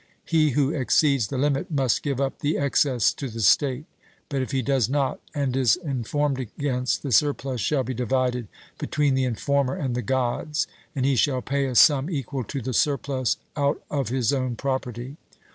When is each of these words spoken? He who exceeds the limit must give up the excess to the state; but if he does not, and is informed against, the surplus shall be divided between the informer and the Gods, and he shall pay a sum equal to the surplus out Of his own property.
He 0.25 0.49
who 0.57 0.71
exceeds 0.71 1.27
the 1.27 1.37
limit 1.37 1.69
must 1.69 2.01
give 2.01 2.19
up 2.19 2.39
the 2.39 2.57
excess 2.57 3.13
to 3.13 3.29
the 3.29 3.39
state; 3.39 3.85
but 4.29 4.41
if 4.41 4.49
he 4.49 4.63
does 4.63 4.89
not, 4.89 5.21
and 5.35 5.55
is 5.55 5.75
informed 5.75 6.39
against, 6.39 7.03
the 7.03 7.11
surplus 7.11 7.61
shall 7.61 7.83
be 7.83 7.93
divided 7.93 8.47
between 8.79 9.13
the 9.13 9.25
informer 9.25 9.75
and 9.75 9.93
the 9.93 10.01
Gods, 10.01 10.65
and 10.95 11.05
he 11.05 11.15
shall 11.15 11.43
pay 11.43 11.65
a 11.67 11.75
sum 11.75 12.09
equal 12.09 12.43
to 12.45 12.61
the 12.63 12.73
surplus 12.73 13.37
out 13.55 13.83
Of 13.91 14.09
his 14.09 14.33
own 14.33 14.55
property. 14.55 15.17